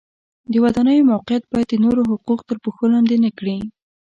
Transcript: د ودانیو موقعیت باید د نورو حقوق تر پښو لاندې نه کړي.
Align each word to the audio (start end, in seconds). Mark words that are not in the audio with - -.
د 0.51 0.53
ودانیو 0.63 1.09
موقعیت 1.11 1.43
باید 1.51 1.67
د 1.69 1.75
نورو 1.85 2.01
حقوق 2.11 2.39
تر 2.49 2.57
پښو 2.63 2.85
لاندې 2.93 3.15
نه 3.25 3.31
کړي. 3.37 3.57